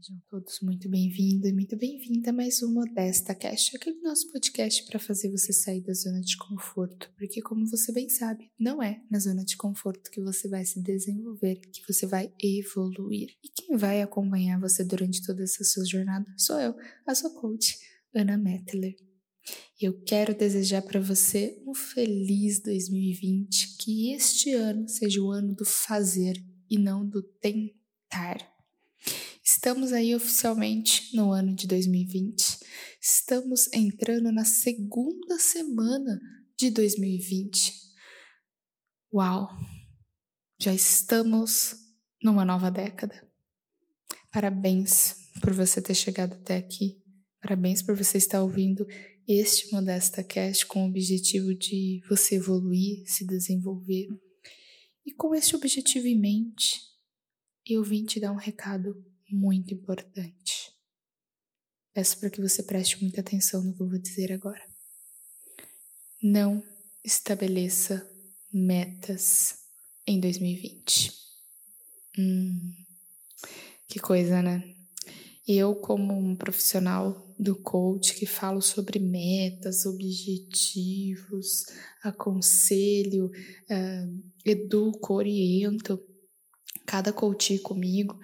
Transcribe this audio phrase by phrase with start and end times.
[0.00, 4.86] Sejam todos muito bem-vindos e muito bem-vinda a mais um Modesta Cast, aquele nosso podcast
[4.86, 9.02] para fazer você sair da zona de conforto, porque como você bem sabe, não é
[9.10, 13.30] na zona de conforto que você vai se desenvolver, que você vai evoluir.
[13.42, 17.76] E quem vai acompanhar você durante toda essa sua jornada sou eu, a sua coach,
[18.14, 18.94] Ana Mettler.
[19.80, 25.64] Eu quero desejar para você um feliz 2020, que este ano seja o ano do
[25.64, 26.40] fazer
[26.70, 28.57] e não do tentar.
[29.68, 32.58] Estamos aí oficialmente no ano de 2020.
[32.98, 36.18] Estamos entrando na segunda semana
[36.56, 37.74] de 2020.
[39.12, 39.46] Uau!
[40.58, 41.74] Já estamos
[42.22, 43.30] numa nova década.
[44.32, 47.02] Parabéns por você ter chegado até aqui.
[47.38, 48.86] Parabéns por você estar ouvindo
[49.28, 54.08] este Modesta Cast com o objetivo de você evoluir, se desenvolver.
[55.04, 56.80] E com este objetivo em mente,
[57.66, 60.72] eu vim te dar um recado muito importante.
[61.92, 64.62] Peço para que você preste muita atenção no que eu vou dizer agora.
[66.22, 66.62] Não
[67.04, 68.08] estabeleça
[68.52, 69.58] metas
[70.06, 71.12] em 2020.
[72.18, 72.72] Hum,
[73.88, 74.74] que coisa, né?
[75.46, 81.64] Eu, como um profissional do coach que falo sobre metas, objetivos,
[82.02, 85.98] aconselho, uh, educo, oriento
[86.84, 88.18] cada coach comigo,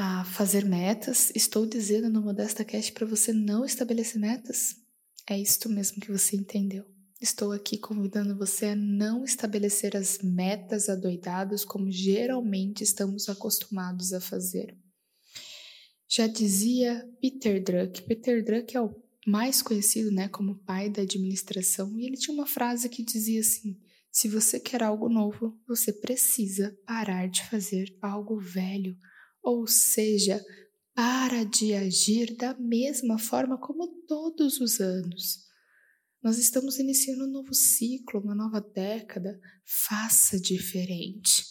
[0.00, 1.32] a fazer metas.
[1.34, 4.76] Estou dizendo no Modesta Cast para você não estabelecer metas.
[5.28, 6.84] É isto mesmo que você entendeu.
[7.20, 14.20] Estou aqui convidando você a não estabelecer as metas adoidadas como geralmente estamos acostumados a
[14.20, 14.78] fazer.
[16.08, 18.02] Já dizia Peter Druck.
[18.02, 18.94] Peter Druck é o
[19.26, 23.76] mais conhecido, né, como pai da administração, e ele tinha uma frase que dizia assim:
[24.12, 28.96] se você quer algo novo, você precisa parar de fazer algo velho
[29.42, 30.42] ou seja,
[30.94, 35.46] para de agir da mesma forma como todos os anos.
[36.22, 39.38] Nós estamos iniciando um novo ciclo, uma nova década.
[39.64, 41.44] Faça diferente.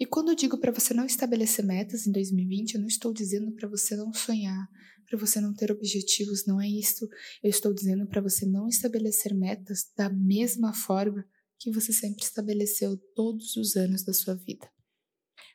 [0.00, 3.52] E quando eu digo para você não estabelecer metas em 2020, eu não estou dizendo
[3.52, 4.66] para você não sonhar,
[5.08, 7.06] para você não ter objetivos, não é isso.
[7.42, 11.24] Eu estou dizendo para você não estabelecer metas da mesma forma
[11.58, 14.66] que você sempre estabeleceu todos os anos da sua vida.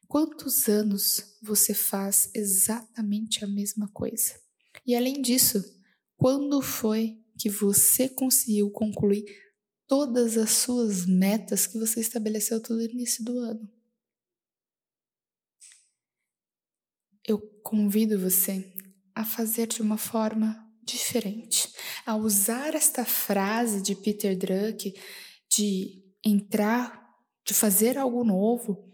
[0.09, 4.41] Quantos anos você faz exatamente a mesma coisa?
[4.83, 5.63] E além disso,
[6.17, 9.23] quando foi que você conseguiu concluir
[9.85, 13.71] todas as suas metas que você estabeleceu todo início do ano?
[17.23, 18.73] Eu convido você
[19.13, 21.71] a fazer de uma forma diferente,
[22.03, 24.91] a usar esta frase de Peter Druck
[25.47, 27.15] de entrar,
[27.45, 28.88] de fazer algo novo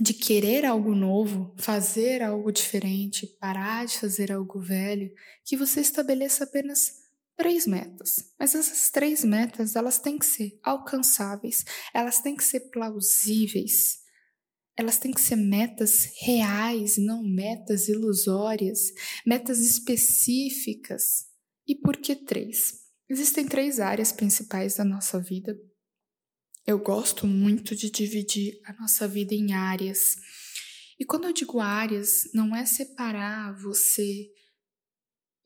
[0.00, 5.12] de querer algo novo, fazer algo diferente, parar de fazer algo velho,
[5.44, 7.04] que você estabeleça apenas
[7.36, 8.32] três metas.
[8.38, 14.02] Mas essas três metas, elas têm que ser alcançáveis, elas têm que ser plausíveis.
[14.76, 18.80] Elas têm que ser metas reais, não metas ilusórias,
[19.24, 21.26] metas específicas.
[21.64, 22.80] E por que três?
[23.08, 25.56] Existem três áreas principais da nossa vida
[26.66, 30.16] eu gosto muito de dividir a nossa vida em áreas.
[30.98, 34.30] E quando eu digo áreas, não é separar você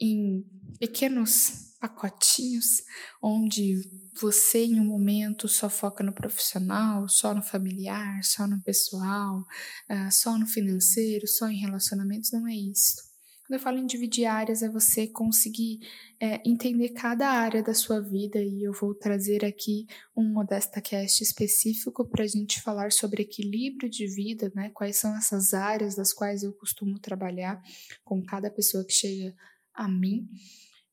[0.01, 0.45] em
[0.79, 2.83] pequenos pacotinhos,
[3.23, 3.81] onde
[4.21, 9.45] você em um momento só foca no profissional, só no familiar, só no pessoal,
[9.89, 13.08] ah, só no financeiro, só em relacionamentos, não é isso.
[13.49, 15.81] Quando eu falo em dividir áreas, é você conseguir
[16.21, 21.23] é, entender cada área da sua vida e eu vou trazer aqui um Modesta Cast
[21.23, 24.69] específico para a gente falar sobre equilíbrio de vida, né?
[24.75, 27.59] Quais são essas áreas das quais eu costumo trabalhar
[28.05, 29.35] com cada pessoa que chega
[29.73, 30.29] a mim.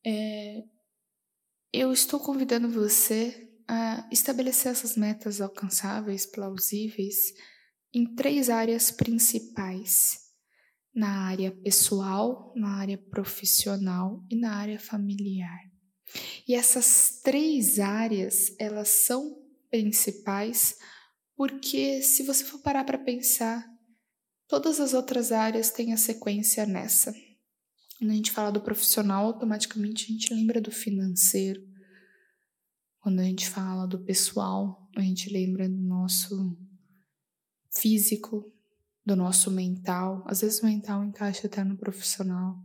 [0.05, 0.63] É,
[1.73, 7.33] eu estou convidando você a estabelecer essas metas alcançáveis, plausíveis,
[7.93, 10.24] em três áreas principais
[10.95, 15.59] na área pessoal, na área profissional e na área familiar.
[16.47, 19.35] E essas três áreas, elas são
[19.69, 20.77] principais
[21.35, 23.67] porque se você for parar para pensar,
[24.47, 27.13] todas as outras áreas têm a sequência nessa.
[27.97, 31.61] Quando a gente fala do profissional, automaticamente a gente lembra do financeiro.
[32.99, 36.57] Quando a gente fala do pessoal, a gente lembra do nosso
[37.69, 38.54] físico,
[39.05, 40.23] do nosso mental.
[40.25, 42.55] Às vezes o mental encaixa até no profissional,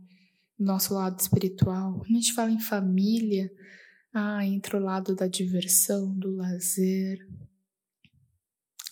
[0.57, 1.99] no nosso lado espiritual.
[1.99, 3.51] Quando a gente fala em família,
[4.13, 7.19] ah, entra o lado da diversão, do lazer.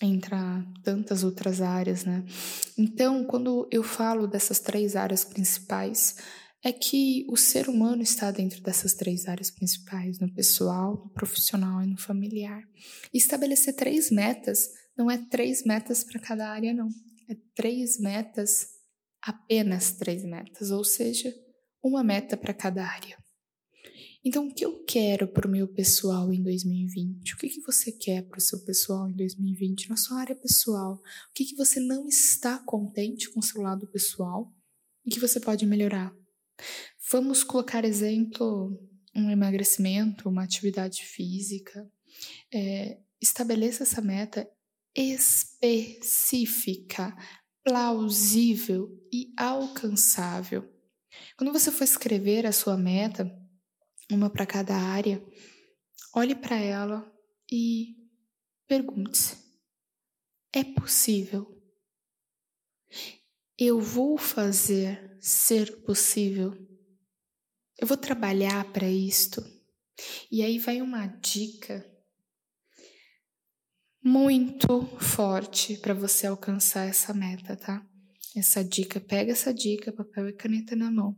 [0.02, 2.24] entra tantas outras áreas, né?
[2.78, 6.16] Então, quando eu falo dessas três áreas principais,
[6.62, 11.82] é que o ser humano está dentro dessas três áreas principais, no pessoal, no profissional
[11.82, 12.62] e no familiar.
[13.12, 16.88] E estabelecer três metas não é três metas para cada área, não.
[17.30, 18.66] É três metas,
[19.22, 21.32] apenas três metas, ou seja,
[21.80, 23.16] uma meta para cada área.
[24.24, 27.34] Então, o que eu quero para o meu pessoal em 2020?
[27.34, 30.94] O que, que você quer para o seu pessoal em 2020 na sua área pessoal?
[30.94, 34.52] O que, que você não está contente com o seu lado pessoal
[35.06, 36.12] e que você pode melhorar?
[37.12, 38.76] Vamos colocar exemplo
[39.14, 41.88] um emagrecimento, uma atividade física.
[42.52, 44.50] É, estabeleça essa meta
[44.94, 47.16] específica,
[47.64, 50.68] plausível e alcançável.
[51.36, 53.30] Quando você for escrever a sua meta,
[54.10, 55.22] uma para cada área,
[56.14, 57.10] olhe para ela
[57.50, 57.96] e
[58.66, 59.36] pergunte-se:
[60.52, 61.56] é possível?
[63.58, 66.56] Eu vou fazer ser possível?
[67.78, 69.42] Eu vou trabalhar para isto?
[70.30, 71.86] E aí vai uma dica
[74.02, 77.86] muito forte para você alcançar essa meta, tá?
[78.34, 81.16] Essa dica, pega essa dica, papel e caneta na mão.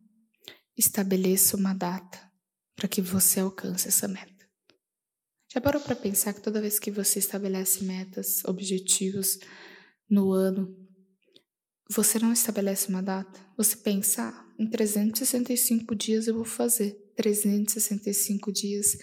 [0.77, 2.19] Estabeleça uma data
[2.75, 4.33] para que você alcance essa meta.
[5.53, 9.39] Já parou para pensar que toda vez que você estabelece metas, objetivos
[10.09, 10.75] no ano,
[11.91, 13.39] você não estabelece uma data?
[13.57, 16.93] Você pensa, ah, em 365 dias eu vou fazer.
[17.17, 18.97] 365 dias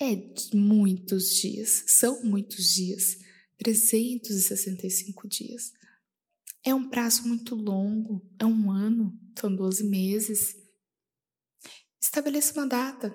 [0.00, 0.16] é
[0.54, 3.18] muitos dias, são muitos dias.
[3.58, 5.72] 365 dias.
[6.64, 10.56] É um prazo muito longo, é um ano, são 12 meses.
[12.00, 13.14] Estabeleça uma data.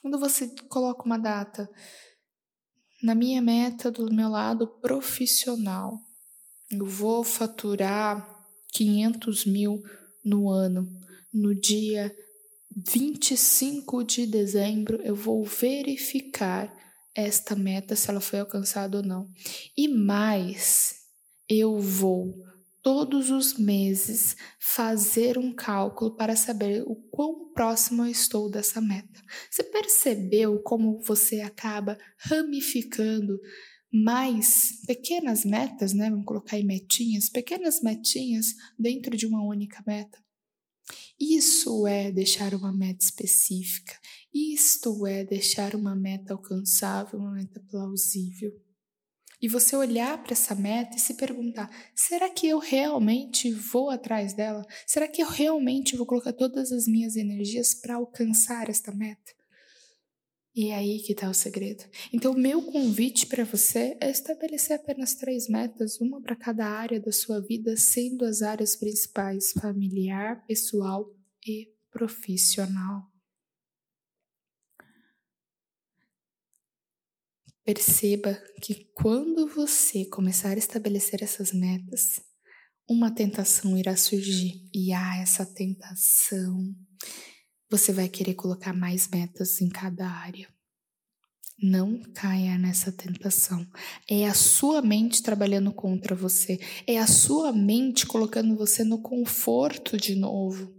[0.00, 1.68] Quando você coloca uma data,
[3.02, 5.98] na minha meta do meu lado profissional,
[6.70, 8.26] eu vou faturar
[8.72, 9.82] 500 mil
[10.24, 10.88] no ano.
[11.32, 12.14] No dia
[12.86, 16.72] 25 de dezembro, eu vou verificar
[17.14, 19.28] esta meta, se ela foi alcançada ou não.
[19.76, 20.94] E mais,
[21.48, 22.34] eu vou
[22.82, 29.20] todos os meses fazer um cálculo para saber o quão próximo eu estou dessa meta.
[29.50, 33.38] Você percebeu como você acaba ramificando
[33.92, 36.08] mais pequenas metas, né?
[36.08, 40.18] Vamos colocar aí metinhas, pequenas metinhas dentro de uma única meta.
[41.18, 43.98] Isso é deixar uma meta específica.
[44.32, 48.52] Isto é deixar uma meta alcançável, uma meta plausível
[49.42, 54.34] e você olhar para essa meta e se perguntar: será que eu realmente vou atrás
[54.34, 54.66] dela?
[54.86, 59.39] Será que eu realmente vou colocar todas as minhas energias para alcançar esta meta?
[60.54, 61.84] E é aí que está o segredo.
[62.12, 67.00] Então, o meu convite para você é estabelecer apenas três metas, uma para cada área
[67.00, 71.08] da sua vida, sendo as áreas principais familiar, pessoal
[71.46, 73.08] e profissional.
[77.64, 82.20] Perceba que quando você começar a estabelecer essas metas,
[82.88, 84.68] uma tentação irá surgir.
[84.74, 86.74] E há essa tentação.
[87.70, 90.48] Você vai querer colocar mais metas em cada área.
[91.62, 93.64] Não caia nessa tentação.
[94.08, 96.58] É a sua mente trabalhando contra você.
[96.84, 100.74] É a sua mente colocando você no conforto de novo.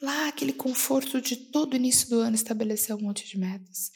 [0.00, 3.90] Lá, aquele conforto de todo início do ano estabelecer um monte de metas.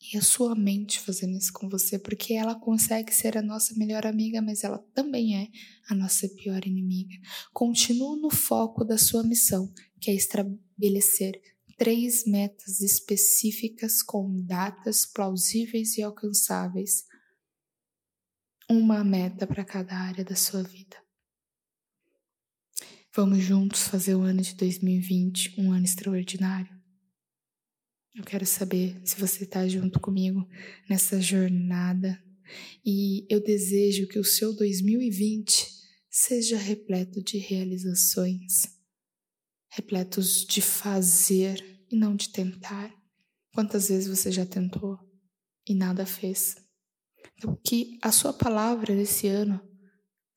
[0.00, 4.06] E a sua mente fazendo isso com você, porque ela consegue ser a nossa melhor
[4.06, 5.48] amiga, mas ela também é
[5.88, 7.14] a nossa pior inimiga.
[7.52, 11.38] Continue no foco da sua missão, que é estabelecer
[11.80, 17.06] três metas específicas com datas plausíveis e alcançáveis.
[18.68, 21.02] Uma meta para cada área da sua vida.
[23.16, 26.78] Vamos juntos fazer o ano de 2020 um ano extraordinário?
[28.14, 30.46] Eu quero saber se você está junto comigo
[30.86, 32.22] nessa jornada
[32.84, 35.66] e eu desejo que o seu 2020
[36.10, 38.79] seja repleto de realizações,
[39.70, 42.94] repletos de fazer e não de tentar.
[43.54, 44.98] Quantas vezes você já tentou
[45.66, 46.56] e nada fez?
[47.36, 49.60] Então, que a sua palavra desse ano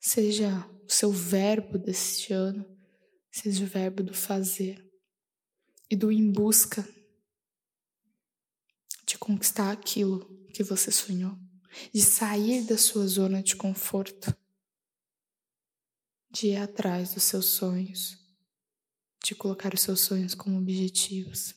[0.00, 2.64] seja o seu verbo desse ano,
[3.30, 4.82] seja o verbo do fazer
[5.90, 6.86] e do em busca
[9.06, 11.36] de conquistar aquilo que você sonhou,
[11.92, 14.34] de sair da sua zona de conforto,
[16.30, 18.23] de ir atrás dos seus sonhos,
[19.24, 21.54] de colocar os seus sonhos como objetivos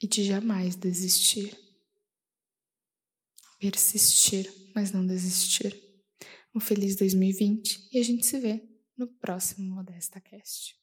[0.00, 1.56] e de jamais desistir.
[3.58, 5.76] persistir, mas não desistir.
[6.54, 8.62] Um feliz 2020 e a gente se vê
[8.96, 10.76] no próximo Modesta Cast.